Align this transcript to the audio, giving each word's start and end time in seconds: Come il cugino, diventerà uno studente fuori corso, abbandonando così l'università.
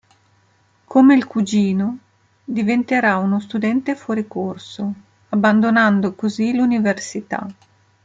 Come 0.85 1.13
il 1.13 1.27
cugino, 1.27 1.99
diventerà 2.43 3.17
uno 3.17 3.39
studente 3.39 3.93
fuori 3.95 4.25
corso, 4.27 4.93
abbandonando 5.29 6.15
così 6.15 6.55
l'università. 6.55 7.45